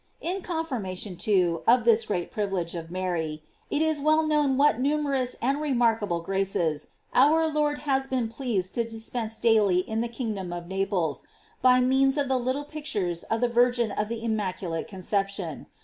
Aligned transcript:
f 0.19 0.35
In 0.35 0.41
confirmation, 0.41 1.15
too, 1.15 1.61
of 1.67 1.83
this 1.83 2.05
great 2.07 2.31
priv 2.31 2.49
ilege 2.49 2.73
of 2.73 2.89
Mary, 2.89 3.43
it 3.69 3.83
is 3.83 4.01
well 4.01 4.25
known 4.25 4.57
what 4.57 4.81
numer 4.81 5.15
ous 5.21 5.35
and 5.43 5.61
remarkable 5.61 6.21
graces 6.21 6.87
our 7.13 7.47
Lord 7.47 7.81
has 7.85 8.07
been 8.07 8.27
pleased 8.27 8.73
to 8.73 8.83
dispense 8.83 9.37
daily 9.37 9.81
in 9.81 10.01
the 10.01 10.07
kingdom 10.09 10.51
of 10.51 10.65
Naples, 10.67 11.23
by 11.61 11.81
means 11.81 12.17
of 12.17 12.29
the 12.29 12.39
little 12.39 12.65
pictures 12.65 13.21
of 13.25 13.41
the 13.41 13.47
Virgin 13.47 13.91
of 13.91 14.09
the 14.09 14.23
Immaculate 14.23 14.87
Conception. 14.87 15.67